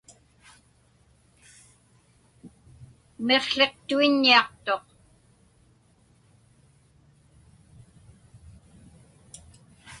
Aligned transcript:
Miqłiqtuiññiaqtuq. 3.25 4.85